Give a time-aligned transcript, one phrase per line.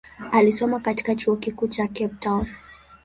[0.31, 2.47] Alisoma katika chuo kikuu cha Cape Town.